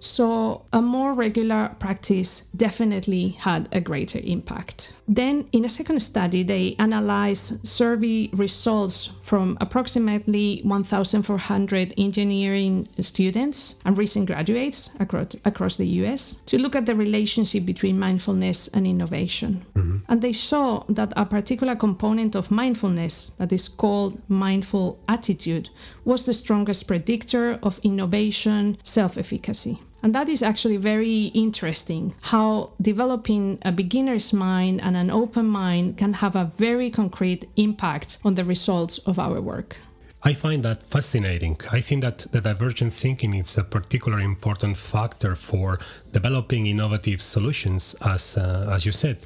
So, 0.04 0.66
a 0.70 0.82
more 0.82 1.14
regular 1.14 1.74
practice 1.78 2.42
definitely 2.54 3.30
had 3.40 3.70
a 3.72 3.80
greater 3.80 4.20
impact. 4.22 4.92
Then, 5.08 5.48
in 5.52 5.64
a 5.64 5.68
second 5.70 6.00
study, 6.00 6.42
they 6.42 6.76
analyzed 6.78 7.66
survey 7.66 8.28
results 8.34 9.10
from 9.22 9.56
approximately 9.62 10.60
1,400 10.62 11.94
engineering 11.96 12.86
students 13.00 13.76
and 13.86 13.96
recent 13.96 14.26
graduates 14.26 14.90
across, 15.00 15.36
across 15.46 15.78
the 15.78 15.86
US 16.04 16.34
to 16.46 16.58
look 16.58 16.76
at 16.76 16.84
the 16.84 16.94
relationship 16.94 17.64
between 17.64 17.98
mindfulness 17.98 18.68
and 18.68 18.86
innovation. 18.86 19.64
Mm-hmm. 19.74 19.98
And 20.08 20.20
they 20.20 20.34
saw 20.34 20.84
that 20.90 21.14
a 21.16 21.24
particular 21.24 21.76
component 21.76 22.34
of 22.34 22.50
mindfulness, 22.50 23.30
that 23.38 23.54
is 23.54 23.70
called 23.70 24.20
mindful 24.28 24.98
attitude, 25.08 25.70
was 26.04 26.26
the 26.26 26.34
strongest 26.34 26.86
predictor 26.86 27.58
of 27.62 27.80
innovation 27.82 28.76
self 28.84 29.16
efficacy. 29.16 29.80
And 30.04 30.14
that 30.14 30.28
is 30.28 30.42
actually 30.42 30.76
very 30.76 31.32
interesting 31.32 32.14
how 32.24 32.72
developing 32.78 33.58
a 33.62 33.72
beginner's 33.72 34.34
mind 34.34 34.82
and 34.82 34.98
an 34.98 35.10
open 35.10 35.46
mind 35.46 35.96
can 35.96 36.12
have 36.12 36.36
a 36.36 36.52
very 36.58 36.90
concrete 36.90 37.48
impact 37.56 38.18
on 38.22 38.34
the 38.34 38.44
results 38.44 38.98
of 39.06 39.18
our 39.18 39.40
work. 39.40 39.78
I 40.22 40.34
find 40.34 40.62
that 40.62 40.82
fascinating. 40.82 41.58
I 41.70 41.80
think 41.80 42.02
that 42.02 42.26
the 42.32 42.42
divergent 42.42 42.92
thinking 42.92 43.34
is 43.34 43.56
a 43.56 43.64
particularly 43.64 44.24
important 44.24 44.76
factor 44.76 45.34
for 45.34 45.78
developing 46.12 46.66
innovative 46.66 47.20
solutions, 47.22 47.94
as 48.02 48.36
uh, 48.36 48.70
as 48.70 48.84
you 48.84 48.92
said. 48.92 49.18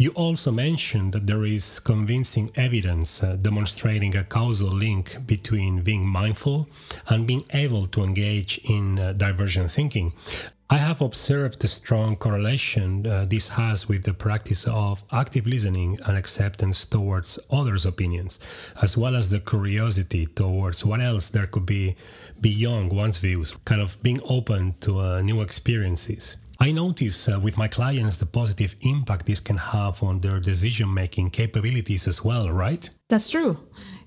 You 0.00 0.12
also 0.12 0.50
mentioned 0.50 1.12
that 1.12 1.26
there 1.26 1.44
is 1.44 1.78
convincing 1.78 2.50
evidence 2.54 3.22
uh, 3.22 3.36
demonstrating 3.36 4.16
a 4.16 4.24
causal 4.24 4.70
link 4.70 5.26
between 5.26 5.82
being 5.82 6.06
mindful 6.08 6.70
and 7.08 7.26
being 7.26 7.44
able 7.50 7.84
to 7.88 8.02
engage 8.02 8.56
in 8.64 8.98
uh, 8.98 9.12
divergent 9.12 9.70
thinking. 9.70 10.14
I 10.70 10.78
have 10.78 11.02
observed 11.02 11.60
the 11.60 11.68
strong 11.68 12.16
correlation 12.16 13.06
uh, 13.06 13.26
this 13.26 13.48
has 13.48 13.90
with 13.90 14.04
the 14.04 14.14
practice 14.14 14.66
of 14.66 15.04
active 15.12 15.46
listening 15.46 15.98
and 16.06 16.16
acceptance 16.16 16.86
towards 16.86 17.38
others' 17.50 17.84
opinions, 17.84 18.38
as 18.80 18.96
well 18.96 19.14
as 19.14 19.28
the 19.28 19.40
curiosity 19.40 20.24
towards 20.24 20.82
what 20.82 21.02
else 21.02 21.28
there 21.28 21.46
could 21.46 21.66
be 21.66 21.94
beyond 22.40 22.90
one's 22.90 23.18
views, 23.18 23.54
kind 23.66 23.82
of 23.82 24.02
being 24.02 24.22
open 24.24 24.76
to 24.80 24.98
uh, 24.98 25.20
new 25.20 25.42
experiences. 25.42 26.38
I 26.62 26.72
notice 26.72 27.26
uh, 27.26 27.40
with 27.40 27.56
my 27.56 27.68
clients 27.68 28.16
the 28.16 28.26
positive 28.26 28.76
impact 28.82 29.24
this 29.24 29.40
can 29.40 29.56
have 29.56 30.02
on 30.02 30.20
their 30.20 30.38
decision 30.38 30.92
making 30.92 31.30
capabilities 31.30 32.06
as 32.06 32.22
well, 32.22 32.50
right? 32.50 32.90
That's 33.08 33.30
true. 33.30 33.56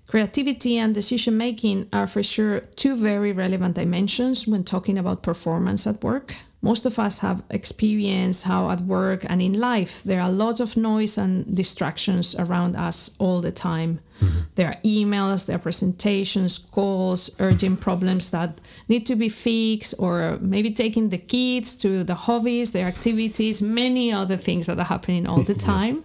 Creativity 0.06 0.78
and 0.78 0.94
decision 0.94 1.36
making 1.36 1.90
are 1.92 2.06
for 2.06 2.22
sure 2.22 2.60
two 2.76 2.96
very 2.96 3.32
relevant 3.32 3.74
dimensions 3.74 4.48
when 4.48 4.64
talking 4.64 5.00
about 5.00 5.24
performance 5.24 5.88
at 5.88 6.04
work. 6.04 6.36
Most 6.62 6.86
of 6.86 7.00
us 7.00 7.20
have 7.20 7.42
experienced 7.50 8.44
how 8.44 8.70
at 8.70 8.82
work 8.82 9.26
and 9.28 9.42
in 9.42 9.60
life 9.60 10.04
there 10.04 10.22
are 10.22 10.32
lots 10.32 10.60
of 10.60 10.78
noise 10.78 11.18
and 11.18 11.56
distractions 11.56 12.36
around 12.36 12.76
us 12.76 13.10
all 13.18 13.42
the 13.42 13.52
time. 13.52 14.00
Mm-hmm. 14.24 14.39
There 14.56 14.68
are 14.68 14.80
emails, 14.84 15.46
there 15.46 15.56
are 15.56 15.60
presentations, 15.60 16.58
calls, 16.58 17.30
urgent 17.39 17.82
problems 17.82 18.32
that 18.32 18.60
need 18.88 19.06
to 19.08 19.15
be 19.15 19.30
fixed, 19.30 19.94
or 20.00 20.38
maybe 20.42 20.72
taking 20.72 21.10
the 21.10 21.18
kids 21.18 21.77
to 21.80 22.03
the 22.03 22.15
hobbies, 22.15 22.72
their 22.72 22.88
activities, 22.88 23.62
many 23.62 24.12
other 24.12 24.38
things 24.38 24.68
that 24.68 24.80
are 24.80 24.86
happening 24.86 25.27
all 25.27 25.44
the 25.44 25.56
time. 25.74 26.03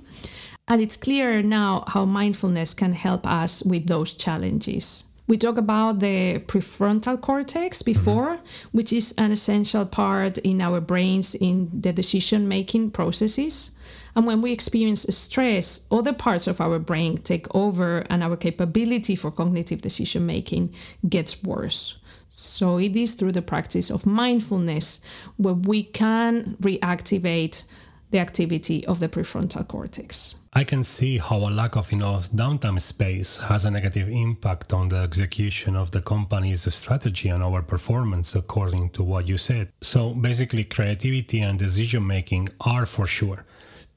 and 0.71 0.83
it's 0.83 0.97
clearer 0.97 1.43
now 1.43 1.83
how 1.89 2.05
mindfulness 2.05 2.75
can 2.75 2.93
help 2.93 3.27
us 3.27 3.63
with 3.63 3.87
those 3.87 4.13
challenges. 4.15 5.05
We 5.29 5.37
talked 5.37 5.59
about 5.59 6.01
the 6.01 6.39
prefrontal 6.47 7.21
cortex 7.21 7.83
before, 7.83 8.37
mm-hmm. 8.37 8.77
which 8.77 8.93
is 8.93 9.15
an 9.19 9.31
essential 9.31 9.85
part 9.85 10.39
in 10.39 10.63
our 10.63 10.81
brains 10.81 11.35
in 11.35 11.69
the 11.73 11.93
decision 11.93 12.49
making 12.49 12.93
processes. 12.93 13.73
And 14.19 14.27
when 14.27 14.41
we 14.41 14.51
experience 14.51 15.07
stress, 15.17 15.87
other 15.93 16.13
parts 16.13 16.49
of 16.49 16.61
our 16.61 16.81
brain 16.81 17.19
take 17.19 17.47
over 17.55 17.99
and 18.11 18.21
our 18.21 18.37
capability 18.37 19.15
for 19.15 19.31
cognitive 19.31 19.81
decision 19.81 20.27
making 20.27 20.75
gets 21.09 21.41
worse. 21.45 22.01
So 22.29 22.81
it 22.81 22.97
is 22.97 23.15
through 23.15 23.31
the 23.31 23.43
practice 23.43 23.91
of 23.91 24.07
mindfulness 24.07 25.01
where 25.37 25.55
we 25.55 25.85
can 25.85 26.57
reactivate 26.61 27.63
the 28.11 28.19
activity 28.19 28.85
of 28.87 28.99
the 28.99 29.09
prefrontal 29.09 29.69
cortex. 29.69 30.35
I 30.53 30.65
can 30.65 30.83
see 30.83 31.19
how 31.19 31.37
a 31.37 31.51
lack 31.61 31.77
of 31.77 31.93
enough 31.93 32.29
downtime 32.33 32.81
space 32.81 33.37
has 33.37 33.65
a 33.67 33.71
negative 33.71 34.09
impact 34.09 34.73
on 34.73 34.89
the 34.89 34.97
execution 34.97 35.77
of 35.77 35.93
the 35.93 36.01
company's 36.01 36.75
strategy 36.75 37.29
and 37.29 37.45
our 37.45 37.63
performance, 37.63 38.35
according 38.35 38.91
to 38.91 39.05
what 39.05 39.29
you 39.29 39.37
said. 39.37 39.69
So 39.81 40.13
basically, 40.13 40.65
creativity 40.65 41.39
and 41.39 41.57
decision 41.57 42.05
making 42.05 42.49
are 42.61 42.85
for 42.85 43.07
sure 43.07 43.45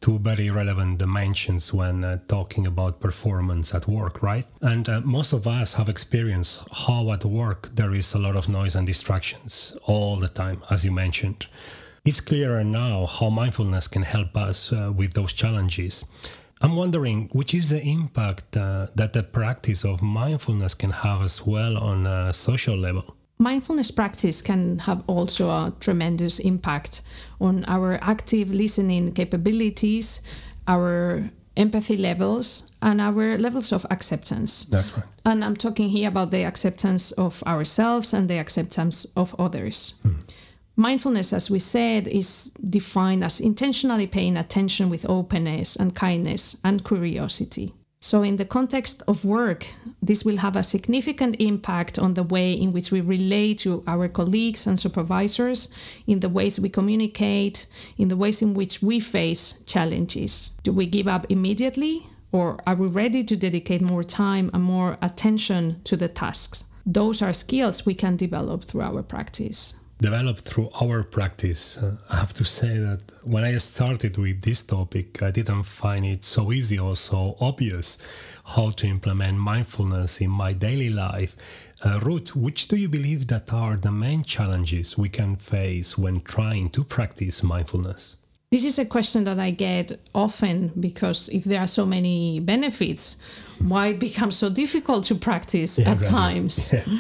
two 0.01 0.17
very 0.17 0.49
relevant 0.49 0.97
dimensions 0.97 1.71
when 1.71 2.03
uh, 2.03 2.17
talking 2.27 2.65
about 2.65 2.99
performance 2.99 3.73
at 3.75 3.87
work, 3.87 4.23
right? 4.23 4.45
And 4.59 4.89
uh, 4.89 5.01
most 5.01 5.31
of 5.31 5.47
us 5.47 5.75
have 5.75 5.89
experienced 5.89 6.63
how 6.71 7.11
at 7.11 7.23
work 7.23 7.69
there 7.75 7.93
is 7.93 8.13
a 8.13 8.19
lot 8.19 8.35
of 8.35 8.49
noise 8.49 8.75
and 8.75 8.87
distractions 8.87 9.77
all 9.83 10.17
the 10.17 10.27
time, 10.27 10.63
as 10.71 10.83
you 10.83 10.91
mentioned. 10.91 11.45
It's 12.03 12.19
clearer 12.19 12.63
now 12.63 13.05
how 13.05 13.29
mindfulness 13.29 13.87
can 13.87 14.01
help 14.01 14.35
us 14.35 14.73
uh, 14.73 14.91
with 14.91 15.13
those 15.13 15.33
challenges. 15.33 16.03
I'm 16.63 16.75
wondering 16.75 17.29
which 17.31 17.53
is 17.53 17.69
the 17.69 17.81
impact 17.81 18.57
uh, 18.57 18.87
that 18.95 19.13
the 19.13 19.23
practice 19.23 19.83
of 19.83 20.01
mindfulness 20.01 20.73
can 20.73 20.91
have 20.91 21.21
as 21.21 21.45
well 21.45 21.77
on 21.77 22.07
a 22.07 22.33
social 22.33 22.75
level. 22.75 23.15
Mindfulness 23.41 23.89
practice 23.89 24.39
can 24.39 24.77
have 24.85 25.03
also 25.07 25.49
a 25.49 25.73
tremendous 25.79 26.37
impact 26.37 27.01
on 27.39 27.65
our 27.65 27.97
active 28.03 28.51
listening 28.51 29.13
capabilities, 29.13 30.21
our 30.67 31.31
empathy 31.57 31.97
levels, 31.97 32.71
and 32.83 33.01
our 33.01 33.39
levels 33.39 33.71
of 33.73 33.83
acceptance. 33.89 34.65
That's 34.65 34.95
right. 34.95 35.05
And 35.25 35.43
I'm 35.43 35.55
talking 35.55 35.89
here 35.89 36.07
about 36.07 36.29
the 36.29 36.43
acceptance 36.43 37.13
of 37.13 37.41
ourselves 37.47 38.13
and 38.13 38.29
the 38.29 38.37
acceptance 38.37 39.07
of 39.15 39.33
others. 39.39 39.95
Hmm. 40.03 40.19
Mindfulness, 40.75 41.33
as 41.33 41.49
we 41.49 41.57
said, 41.57 42.07
is 42.07 42.51
defined 42.69 43.23
as 43.23 43.39
intentionally 43.39 44.05
paying 44.05 44.37
attention 44.37 44.87
with 44.87 45.09
openness 45.09 45.75
and 45.75 45.95
kindness 45.95 46.57
and 46.63 46.85
curiosity. 46.85 47.73
So, 48.03 48.23
in 48.23 48.37
the 48.37 48.45
context 48.45 49.03
of 49.07 49.23
work, 49.23 49.67
this 50.01 50.25
will 50.25 50.37
have 50.37 50.55
a 50.55 50.63
significant 50.63 51.35
impact 51.39 51.99
on 51.99 52.15
the 52.15 52.23
way 52.23 52.51
in 52.51 52.73
which 52.73 52.91
we 52.91 52.99
relate 52.99 53.59
to 53.59 53.83
our 53.85 54.07
colleagues 54.07 54.65
and 54.65 54.79
supervisors, 54.79 55.69
in 56.07 56.19
the 56.19 56.27
ways 56.27 56.59
we 56.59 56.67
communicate, 56.67 57.67
in 57.99 58.07
the 58.07 58.17
ways 58.17 58.41
in 58.41 58.55
which 58.55 58.81
we 58.81 58.99
face 58.99 59.59
challenges. 59.67 60.49
Do 60.63 60.73
we 60.73 60.87
give 60.87 61.07
up 61.07 61.27
immediately, 61.29 62.07
or 62.31 62.57
are 62.65 62.73
we 62.73 62.87
ready 62.87 63.23
to 63.23 63.37
dedicate 63.37 63.83
more 63.83 64.03
time 64.03 64.49
and 64.51 64.63
more 64.63 64.97
attention 64.99 65.79
to 65.83 65.95
the 65.95 66.07
tasks? 66.07 66.63
Those 66.83 67.21
are 67.21 67.33
skills 67.33 67.85
we 67.85 67.93
can 67.93 68.15
develop 68.15 68.63
through 68.63 68.81
our 68.81 69.03
practice 69.03 69.75
developed 70.01 70.41
through 70.41 70.69
our 70.81 71.03
practice. 71.03 71.77
Uh, 71.77 71.95
I 72.09 72.17
have 72.17 72.33
to 72.33 72.43
say 72.43 72.79
that 72.79 73.01
when 73.23 73.43
I 73.43 73.55
started 73.57 74.17
with 74.17 74.41
this 74.41 74.63
topic, 74.63 75.21
I 75.21 75.29
didn't 75.29 75.63
find 75.63 76.05
it 76.05 76.23
so 76.23 76.51
easy 76.51 76.79
or 76.79 76.95
so 76.95 77.37
obvious 77.39 77.99
how 78.43 78.71
to 78.71 78.87
implement 78.87 79.37
mindfulness 79.37 80.19
in 80.19 80.31
my 80.31 80.53
daily 80.53 80.89
life. 80.89 81.35
Uh, 81.85 81.99
Ruth, 81.99 82.35
which 82.35 82.67
do 82.67 82.75
you 82.75 82.89
believe 82.89 83.27
that 83.27 83.53
are 83.53 83.77
the 83.77 83.91
main 83.91 84.23
challenges 84.23 84.97
we 84.97 85.07
can 85.07 85.35
face 85.35 85.97
when 85.97 86.21
trying 86.21 86.69
to 86.71 86.83
practice 86.83 87.43
mindfulness? 87.43 88.17
This 88.49 88.65
is 88.65 88.79
a 88.79 88.85
question 88.85 89.23
that 89.25 89.39
I 89.39 89.51
get 89.51 89.93
often 90.13 90.73
because 90.77 91.29
if 91.29 91.45
there 91.45 91.61
are 91.61 91.67
so 91.67 91.85
many 91.85 92.41
benefits, 92.41 93.15
why 93.59 93.87
it 93.87 93.99
becomes 93.99 94.35
so 94.35 94.49
difficult 94.49 95.05
to 95.05 95.15
practice 95.15 95.79
yeah, 95.79 95.91
at 95.91 96.01
times? 96.03 96.73
Yeah. 96.73 96.83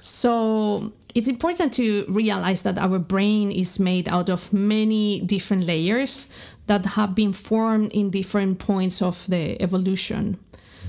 So 0.00 0.92
it's 1.14 1.28
important 1.28 1.72
to 1.74 2.04
realize 2.08 2.62
that 2.62 2.78
our 2.78 2.98
brain 2.98 3.50
is 3.50 3.78
made 3.78 4.08
out 4.08 4.28
of 4.28 4.52
many 4.52 5.20
different 5.20 5.64
layers 5.64 6.28
that 6.66 6.86
have 6.86 7.14
been 7.14 7.32
formed 7.32 7.92
in 7.92 8.10
different 8.10 8.58
points 8.58 9.02
of 9.02 9.26
the 9.28 9.60
evolution. 9.60 10.38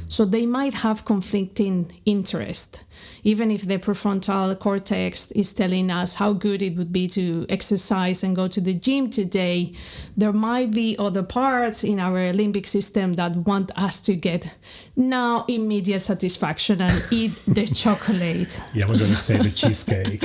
So 0.08 0.26
they 0.26 0.46
might 0.46 0.74
have 0.76 1.06
conflicting 1.06 2.00
interest. 2.06 2.84
Even 3.24 3.52
if 3.52 3.64
the 3.68 3.78
prefrontal 3.78 4.58
cortex 4.60 5.32
is 5.32 5.54
telling 5.54 5.90
us 5.90 6.16
how 6.16 6.34
good 6.34 6.62
it 6.62 6.76
would 6.76 6.94
be 6.94 7.08
to 7.10 7.46
exercise 7.50 8.24
and 8.24 8.36
go 8.36 8.48
to 8.48 8.62
the 8.62 8.74
gym 8.74 9.10
today, 9.10 9.74
there 10.16 10.34
might 10.34 10.72
be 10.72 10.96
other 11.00 11.24
parts 11.24 11.84
in 11.84 12.00
our 12.00 12.32
limbic 12.32 12.68
system 12.68 13.14
that 13.14 13.36
want 13.36 13.72
us 13.78 14.00
to 14.02 14.16
get 14.16 14.56
now 14.96 15.46
immediate 15.48 16.02
satisfaction 16.02 16.82
and 16.82 17.08
eat 17.12 17.32
the 17.48 17.66
chocolate. 17.74 18.62
Yeah, 18.74 18.86
I 18.86 18.90
was 18.90 19.00
going 19.00 19.12
to 19.12 19.18
say 19.18 19.38
the 19.38 19.50
cheesecake. 19.50 20.24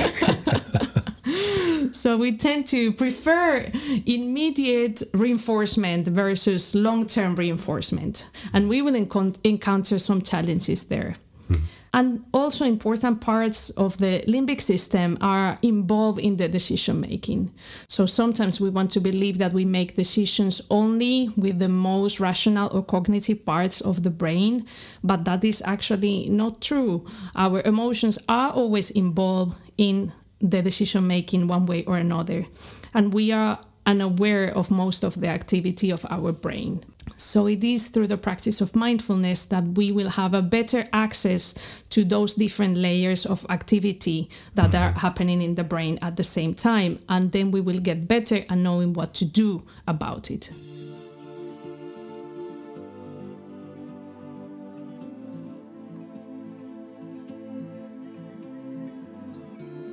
so 1.92 2.16
we 2.16 2.36
tend 2.36 2.66
to 2.66 2.92
prefer 2.92 3.70
immediate 4.06 5.02
reinforcement 5.14 6.06
versus 6.08 6.74
long-term 6.74 7.34
reinforcement 7.36 8.28
and 8.52 8.68
we 8.68 8.82
will 8.82 8.94
encounter 8.94 9.98
some 9.98 10.22
challenges 10.22 10.84
there 10.84 11.14
mm. 11.50 11.60
And 11.94 12.24
also, 12.34 12.64
important 12.64 13.20
parts 13.20 13.70
of 13.70 13.96
the 13.98 14.22
limbic 14.28 14.60
system 14.60 15.16
are 15.20 15.56
involved 15.62 16.18
in 16.18 16.36
the 16.36 16.48
decision 16.48 17.00
making. 17.00 17.50
So, 17.88 18.04
sometimes 18.04 18.60
we 18.60 18.68
want 18.68 18.90
to 18.92 19.00
believe 19.00 19.38
that 19.38 19.52
we 19.52 19.64
make 19.64 19.96
decisions 19.96 20.60
only 20.70 21.30
with 21.36 21.58
the 21.58 21.68
most 21.68 22.20
rational 22.20 22.68
or 22.76 22.84
cognitive 22.84 23.44
parts 23.44 23.80
of 23.80 24.02
the 24.02 24.10
brain, 24.10 24.66
but 25.02 25.24
that 25.24 25.42
is 25.44 25.62
actually 25.64 26.28
not 26.28 26.60
true. 26.60 27.06
Our 27.34 27.62
emotions 27.62 28.18
are 28.28 28.50
always 28.50 28.90
involved 28.90 29.56
in 29.78 30.12
the 30.40 30.62
decision 30.62 31.06
making 31.06 31.48
one 31.48 31.66
way 31.66 31.84
or 31.84 31.96
another. 31.96 32.46
And 32.94 33.12
we 33.12 33.32
are 33.32 33.60
unaware 33.86 34.54
of 34.54 34.70
most 34.70 35.02
of 35.02 35.20
the 35.20 35.28
activity 35.28 35.90
of 35.90 36.04
our 36.10 36.30
brain. 36.30 36.84
So 37.16 37.46
it 37.46 37.64
is 37.64 37.88
through 37.88 38.08
the 38.08 38.18
practice 38.18 38.60
of 38.60 38.76
mindfulness 38.76 39.46
that 39.46 39.64
we 39.64 39.90
will 39.90 40.10
have 40.10 40.34
a 40.34 40.42
better 40.42 40.86
access 40.92 41.54
to 41.90 42.04
those 42.04 42.34
different 42.34 42.76
layers 42.76 43.24
of 43.24 43.46
activity 43.48 44.28
that 44.54 44.72
mm-hmm. 44.72 44.96
are 44.96 45.00
happening 45.00 45.40
in 45.40 45.54
the 45.54 45.64
brain 45.64 45.98
at 46.02 46.16
the 46.16 46.24
same 46.24 46.54
time. 46.54 47.00
And 47.08 47.32
then 47.32 47.50
we 47.50 47.62
will 47.62 47.80
get 47.80 48.06
better 48.06 48.44
at 48.48 48.58
knowing 48.58 48.92
what 48.92 49.14
to 49.14 49.24
do 49.24 49.64
about 49.86 50.30
it. 50.30 50.52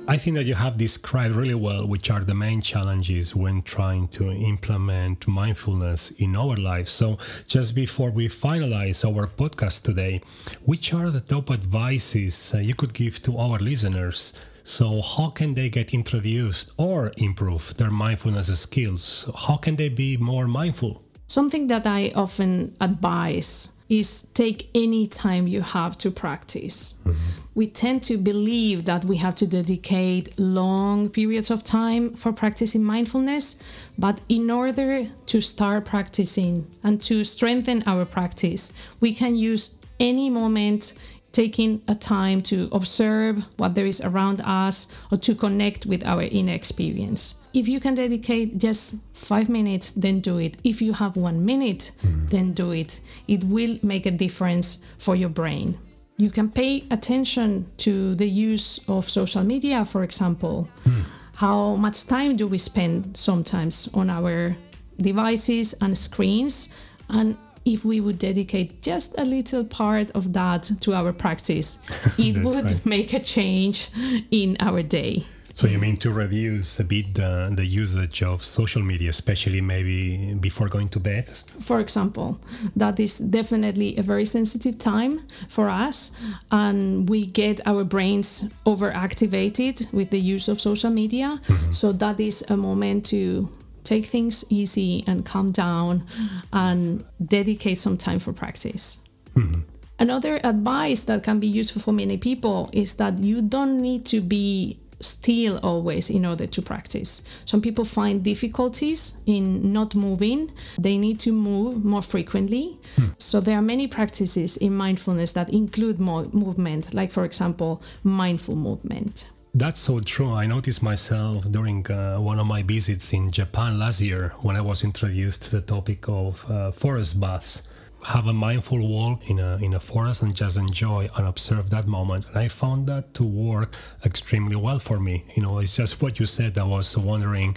I 0.08 0.18
think 0.18 0.36
that 0.36 0.44
you 0.44 0.54
have 0.54 0.76
described 0.76 1.34
really 1.34 1.54
well 1.54 1.84
which 1.84 2.10
are 2.10 2.20
the 2.20 2.34
main 2.34 2.60
challenges 2.60 3.34
when 3.34 3.62
trying 3.62 4.06
to 4.08 4.30
implement 4.30 5.26
mindfulness 5.26 6.12
in 6.12 6.36
our 6.36 6.56
lives. 6.56 6.92
So, 6.92 7.18
just 7.48 7.74
before 7.74 8.10
we 8.10 8.28
finalize 8.28 9.04
our 9.04 9.26
podcast 9.26 9.82
today, 9.82 10.20
which 10.64 10.94
are 10.94 11.10
the 11.10 11.20
top 11.20 11.50
advices 11.50 12.54
uh, 12.54 12.58
you 12.58 12.76
could 12.76 12.94
give 12.94 13.20
to 13.24 13.36
our 13.36 13.58
listeners? 13.58 14.32
So, 14.62 15.02
how 15.02 15.30
can 15.30 15.54
they 15.54 15.70
get 15.70 15.92
introduced 15.92 16.70
or 16.76 17.10
improve 17.16 17.76
their 17.76 17.90
mindfulness 17.90 18.56
skills? 18.60 19.28
How 19.46 19.56
can 19.56 19.74
they 19.74 19.88
be 19.88 20.16
more 20.16 20.46
mindful? 20.46 21.02
Something 21.26 21.66
that 21.66 21.84
I 21.84 22.12
often 22.14 22.76
advise 22.80 23.72
is 23.88 24.22
take 24.34 24.68
any 24.74 25.06
time 25.06 25.46
you 25.46 25.62
have 25.62 25.96
to 25.98 26.10
practice. 26.10 26.96
Mm-hmm. 27.04 27.18
We 27.54 27.68
tend 27.68 28.02
to 28.04 28.18
believe 28.18 28.84
that 28.84 29.04
we 29.04 29.16
have 29.18 29.34
to 29.36 29.46
dedicate 29.46 30.38
long 30.38 31.08
periods 31.08 31.50
of 31.50 31.64
time 31.64 32.14
for 32.14 32.32
practicing 32.32 32.84
mindfulness, 32.84 33.56
but 33.96 34.20
in 34.28 34.50
order 34.50 35.08
to 35.26 35.40
start 35.40 35.84
practicing 35.84 36.66
and 36.82 37.02
to 37.04 37.24
strengthen 37.24 37.82
our 37.86 38.04
practice, 38.04 38.72
we 39.00 39.14
can 39.14 39.36
use 39.36 39.74
any 39.98 40.28
moment 40.28 40.92
taking 41.36 41.82
a 41.86 41.94
time 41.94 42.40
to 42.40 42.68
observe 42.72 43.44
what 43.58 43.74
there 43.74 43.86
is 43.86 44.00
around 44.00 44.40
us 44.40 44.88
or 45.12 45.18
to 45.18 45.34
connect 45.34 45.84
with 45.84 46.02
our 46.06 46.22
inner 46.22 46.54
experience 46.54 47.34
if 47.56 47.66
you 47.66 47.80
can 47.80 47.94
dedicate 47.94 48.58
just 48.58 48.96
five 49.14 49.48
minutes, 49.48 49.92
then 49.92 50.20
do 50.20 50.36
it. 50.36 50.58
If 50.62 50.82
you 50.82 50.92
have 50.92 51.16
one 51.16 51.46
minute, 51.46 51.90
mm. 52.04 52.28
then 52.28 52.52
do 52.52 52.70
it. 52.72 53.00
It 53.28 53.44
will 53.44 53.78
make 53.82 54.04
a 54.04 54.10
difference 54.10 54.80
for 54.98 55.16
your 55.16 55.30
brain. 55.30 55.78
You 56.18 56.30
can 56.30 56.50
pay 56.50 56.84
attention 56.90 57.66
to 57.78 58.14
the 58.14 58.28
use 58.28 58.78
of 58.88 59.08
social 59.08 59.42
media, 59.42 59.86
for 59.86 60.02
example. 60.02 60.68
Mm. 60.84 61.04
How 61.36 61.76
much 61.76 62.06
time 62.06 62.36
do 62.36 62.46
we 62.46 62.58
spend 62.58 63.16
sometimes 63.16 63.88
on 63.94 64.10
our 64.10 64.54
devices 65.00 65.74
and 65.80 65.96
screens? 65.96 66.68
And 67.08 67.38
if 67.66 67.84
we 67.84 68.00
would 68.00 68.18
dedicate 68.18 68.80
just 68.80 69.14
a 69.18 69.24
little 69.24 69.64
part 69.64 70.10
of 70.12 70.32
that 70.32 70.70
to 70.80 70.94
our 70.94 71.12
practice, 71.12 71.78
it 72.18 72.42
would 72.42 72.64
right. 72.64 72.86
make 72.86 73.12
a 73.12 73.20
change 73.20 73.90
in 74.30 74.56
our 74.60 74.82
day. 74.82 75.24
So 75.56 75.66
you 75.66 75.78
mean 75.78 75.96
to 75.98 76.12
reduce 76.12 76.80
a 76.80 76.84
bit 76.84 77.14
the, 77.14 77.50
the 77.50 77.64
usage 77.64 78.22
of 78.22 78.44
social 78.44 78.82
media, 78.82 79.08
especially 79.08 79.62
maybe 79.62 80.34
before 80.34 80.68
going 80.68 80.90
to 80.90 81.00
bed? 81.00 81.30
For 81.30 81.80
example, 81.80 82.38
that 82.76 83.00
is 83.00 83.16
definitely 83.16 83.96
a 83.96 84.02
very 84.02 84.26
sensitive 84.26 84.78
time 84.78 85.22
for 85.48 85.70
us, 85.70 86.12
and 86.52 87.08
we 87.08 87.24
get 87.24 87.66
our 87.66 87.84
brains 87.84 88.50
overactivated 88.66 89.90
with 89.94 90.10
the 90.10 90.20
use 90.20 90.48
of 90.48 90.60
social 90.60 90.90
media. 90.90 91.40
Mm-hmm. 91.46 91.72
So 91.72 91.90
that 91.92 92.20
is 92.20 92.44
a 92.50 92.56
moment 92.58 93.06
to 93.06 93.48
take 93.86 94.04
things 94.06 94.44
easy 94.50 95.04
and 95.06 95.24
calm 95.24 95.52
down 95.52 96.04
and 96.52 97.04
dedicate 97.24 97.78
some 97.78 97.96
time 97.96 98.18
for 98.18 98.32
practice. 98.32 98.98
Mm-hmm. 99.34 99.60
Another 99.98 100.40
advice 100.44 101.04
that 101.04 101.22
can 101.22 101.40
be 101.40 101.46
useful 101.46 101.80
for 101.80 101.92
many 101.92 102.18
people 102.18 102.68
is 102.72 102.94
that 102.94 103.18
you 103.18 103.40
don't 103.40 103.80
need 103.80 104.04
to 104.06 104.20
be 104.20 104.78
still 105.00 105.58
always 105.62 106.10
in 106.10 106.24
order 106.24 106.46
to 106.46 106.62
practice. 106.62 107.22
Some 107.44 107.60
people 107.60 107.84
find 107.84 108.22
difficulties 108.22 109.16
in 109.26 109.72
not 109.72 109.94
moving, 109.94 110.52
they 110.78 110.98
need 110.98 111.20
to 111.20 111.32
move 111.32 111.84
more 111.84 112.02
frequently. 112.02 112.78
Hmm. 112.96 113.06
So, 113.18 113.40
there 113.40 113.56
are 113.58 113.62
many 113.62 113.86
practices 113.86 114.56
in 114.56 114.74
mindfulness 114.74 115.32
that 115.32 115.50
include 115.50 115.98
more 116.00 116.24
movement, 116.32 116.94
like, 116.94 117.12
for 117.12 117.24
example, 117.24 117.82
mindful 118.02 118.56
movement. 118.56 119.28
That's 119.56 119.80
so 119.80 120.00
true. 120.00 120.34
I 120.34 120.44
noticed 120.44 120.82
myself 120.82 121.50
during 121.50 121.90
uh, 121.90 122.18
one 122.18 122.38
of 122.38 122.46
my 122.46 122.62
visits 122.62 123.14
in 123.14 123.30
Japan 123.30 123.78
last 123.78 124.02
year 124.02 124.34
when 124.40 124.54
I 124.54 124.60
was 124.60 124.84
introduced 124.84 125.44
to 125.44 125.50
the 125.52 125.62
topic 125.62 126.10
of 126.10 126.44
uh, 126.50 126.70
forest 126.72 127.18
baths 127.18 127.66
have 128.04 128.26
a 128.26 128.34
mindful 128.34 128.86
walk 128.86 129.30
in 129.30 129.38
a 129.38 129.56
in 129.56 129.72
a 129.72 129.80
forest 129.80 130.20
and 130.20 130.34
just 130.34 130.58
enjoy 130.58 131.08
and 131.16 131.26
observe 131.26 131.70
that 131.70 131.86
moment. 131.86 132.26
And 132.28 132.36
I 132.36 132.48
found 132.48 132.86
that 132.88 133.14
to 133.14 133.24
work 133.24 133.74
extremely 134.04 134.56
well 134.56 134.78
for 134.78 135.00
me. 135.00 135.24
You 135.34 135.42
know, 135.42 135.58
it's 135.58 135.76
just 135.76 136.02
what 136.02 136.20
you 136.20 136.26
said. 136.26 136.58
I 136.58 136.64
was 136.64 136.94
wondering 136.98 137.56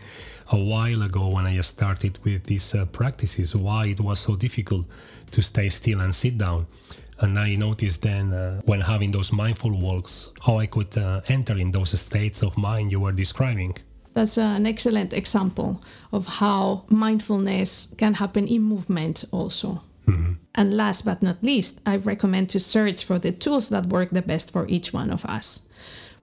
a 0.52 0.58
while 0.58 1.02
ago 1.02 1.28
when 1.28 1.46
I 1.46 1.60
started 1.60 2.18
with 2.24 2.46
these 2.46 2.74
uh, 2.74 2.86
practices 2.86 3.54
why 3.54 3.88
it 3.88 4.00
was 4.00 4.20
so 4.20 4.38
difficult 4.38 4.86
to 5.32 5.42
stay 5.42 5.68
still 5.68 6.00
and 6.00 6.16
sit 6.16 6.38
down. 6.38 6.66
And 7.22 7.38
I 7.38 7.56
noticed 7.56 8.02
then 8.02 8.34
uh, 8.34 8.62
when 8.66 8.82
having 8.82 9.12
those 9.12 9.32
mindful 9.32 9.72
walks 9.72 10.32
how 10.46 10.58
I 10.58 10.68
could 10.68 10.98
uh, 10.98 11.22
enter 11.28 11.58
in 11.58 11.72
those 11.72 12.00
states 12.00 12.42
of 12.42 12.58
mind 12.58 12.92
you 12.92 13.00
were 13.00 13.12
describing. 13.12 13.76
That's 14.14 14.38
an 14.38 14.66
excellent 14.66 15.14
example 15.14 15.82
of 16.12 16.26
how 16.26 16.86
mindfulness 16.90 17.94
can 17.98 18.16
happen 18.16 18.48
in 18.48 18.64
movement 18.64 19.26
also. 19.32 19.82
Mm-hmm. 20.08 20.34
And 20.56 20.74
last 20.76 21.06
but 21.06 21.22
not 21.22 21.44
least, 21.44 21.82
I 21.86 21.98
recommend 21.98 22.50
to 22.50 22.60
search 22.60 23.04
for 23.04 23.20
the 23.20 23.32
tools 23.32 23.70
that 23.70 23.86
work 23.86 24.10
the 24.10 24.22
best 24.22 24.52
for 24.52 24.68
each 24.68 24.92
one 24.94 25.12
of 25.12 25.24
us. 25.26 25.68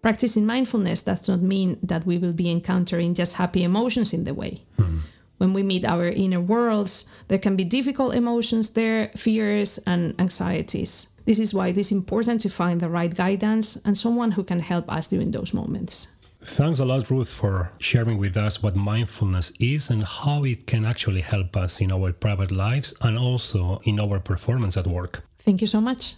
Practicing 0.02 0.46
mindfulness 0.46 1.02
does 1.02 1.28
not 1.28 1.40
mean 1.40 1.78
that 1.82 2.04
we 2.04 2.18
will 2.18 2.32
be 2.32 2.50
encountering 2.50 3.14
just 3.14 3.36
happy 3.36 3.62
emotions 3.62 4.12
in 4.12 4.24
the 4.24 4.34
way. 4.34 4.62
Mm-hmm. 4.78 4.98
When 5.38 5.52
we 5.52 5.62
meet 5.62 5.84
our 5.84 6.06
inner 6.06 6.40
worlds, 6.40 7.10
there 7.28 7.38
can 7.38 7.56
be 7.56 7.64
difficult 7.64 8.14
emotions 8.14 8.70
there, 8.70 9.10
fears, 9.16 9.78
and 9.86 10.14
anxieties. 10.18 11.08
This 11.26 11.38
is 11.38 11.52
why 11.52 11.68
it 11.68 11.78
is 11.78 11.92
important 11.92 12.40
to 12.42 12.48
find 12.48 12.80
the 12.80 12.88
right 12.88 13.14
guidance 13.14 13.76
and 13.84 13.98
someone 13.98 14.32
who 14.32 14.44
can 14.44 14.60
help 14.60 14.90
us 14.90 15.08
during 15.08 15.32
those 15.32 15.52
moments. 15.52 16.08
Thanks 16.42 16.78
a 16.78 16.84
lot, 16.84 17.10
Ruth, 17.10 17.28
for 17.28 17.72
sharing 17.78 18.18
with 18.18 18.36
us 18.36 18.62
what 18.62 18.76
mindfulness 18.76 19.52
is 19.58 19.90
and 19.90 20.04
how 20.04 20.44
it 20.44 20.66
can 20.66 20.84
actually 20.84 21.22
help 21.22 21.56
us 21.56 21.80
in 21.80 21.90
our 21.90 22.12
private 22.12 22.52
lives 22.52 22.94
and 23.02 23.18
also 23.18 23.80
in 23.84 23.98
our 23.98 24.20
performance 24.20 24.76
at 24.76 24.86
work. 24.86 25.24
Thank 25.40 25.60
you 25.60 25.66
so 25.66 25.80
much. 25.80 26.14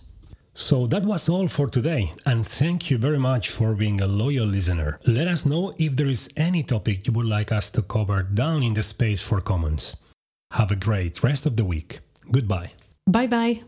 So 0.59 0.89
that 0.89 1.05
was 1.05 1.29
all 1.29 1.47
for 1.47 1.69
today, 1.69 2.13
and 2.27 2.45
thank 2.45 2.91
you 2.91 2.99
very 2.99 3.19
much 3.19 3.49
for 3.49 3.77
being 3.77 4.01
a 4.01 4.09
loyal 4.09 4.45
listener. 4.45 4.99
Let 5.07 5.29
us 5.29 5.47
know 5.47 5.73
if 5.79 5.95
there 5.95 6.09
is 6.09 6.29
any 6.37 6.65
topic 6.65 7.07
you 7.07 7.13
would 7.13 7.27
like 7.27 7.53
us 7.53 7.71
to 7.71 7.83
cover 7.83 8.25
down 8.25 8.65
in 8.65 8.75
the 8.75 8.83
space 8.83 9.23
for 9.23 9.41
comments. 9.41 9.99
Have 10.51 10.73
a 10.73 10.77
great 10.77 11.23
rest 11.23 11.47
of 11.47 11.57
the 11.57 11.65
week. 11.65 12.01
Goodbye. 12.33 12.73
Bye 13.07 13.29
bye. 13.29 13.63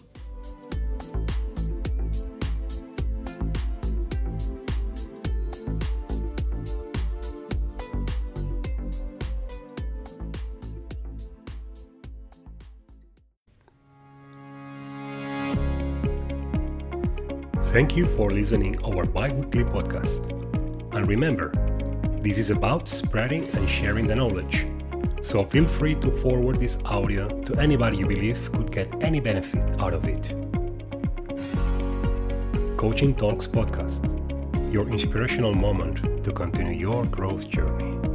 Thank 17.80 17.96
you 17.96 18.08
for 18.14 18.28
listening 18.28 18.78
our 18.84 19.06
bi-weekly 19.06 19.64
podcast. 19.64 20.20
And 20.94 21.08
remember, 21.08 21.50
this 22.22 22.36
is 22.36 22.50
about 22.50 22.86
spreading 22.86 23.48
and 23.54 23.66
sharing 23.66 24.06
the 24.06 24.14
knowledge. 24.14 24.66
So 25.22 25.44
feel 25.46 25.66
free 25.66 25.94
to 25.94 26.10
forward 26.18 26.60
this 26.60 26.76
audio 26.84 27.26
to 27.44 27.54
anybody 27.58 27.96
you 27.96 28.06
believe 28.06 28.52
could 28.52 28.70
get 28.70 28.92
any 29.02 29.18
benefit 29.18 29.80
out 29.80 29.94
of 29.94 30.04
it. 30.04 30.28
Coaching 32.76 33.14
Talks 33.14 33.46
Podcast, 33.46 34.04
your 34.70 34.86
inspirational 34.86 35.54
moment 35.54 36.22
to 36.22 36.32
continue 36.32 36.78
your 36.78 37.06
growth 37.06 37.48
journey. 37.48 38.09